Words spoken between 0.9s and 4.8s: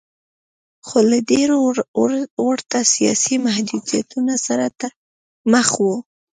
له ډېرو ورته سیاسي محدودیتونو سره